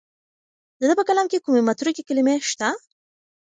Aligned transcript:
د 0.79 0.81
ده 0.89 0.93
په 0.99 1.03
کلام 1.09 1.27
کې 1.31 1.43
کومې 1.45 1.61
متروکې 1.67 2.03
کلمې 2.09 2.35
شته؟ 2.49 2.67